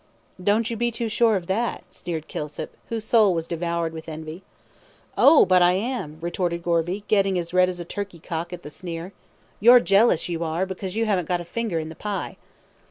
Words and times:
"Don't 0.43 0.71
you 0.71 0.77
be 0.77 0.89
too 0.89 1.07
sure 1.07 1.35
of 1.35 1.45
that," 1.45 1.83
sneered 1.93 2.27
Kilsip, 2.27 2.75
whose 2.89 3.05
soul 3.05 3.35
was 3.35 3.45
devoured 3.45 3.93
with 3.93 4.09
envy. 4.09 4.41
"Oh! 5.15 5.45
but 5.45 5.61
I 5.61 5.73
am," 5.73 6.17
retorted 6.21 6.63
Gorby, 6.63 7.03
getting 7.07 7.37
as 7.37 7.53
red 7.53 7.69
as 7.69 7.79
a 7.79 7.85
turkey 7.85 8.17
cock 8.17 8.51
at 8.51 8.63
the 8.63 8.71
sneer. 8.71 9.13
"You're 9.59 9.79
jealous, 9.79 10.27
you 10.27 10.43
are, 10.43 10.65
because 10.65 10.95
you 10.95 11.05
haven't 11.05 11.27
got 11.27 11.39
a 11.39 11.45
finger 11.45 11.77
in 11.77 11.89
the 11.89 11.95
pie." 11.95 12.37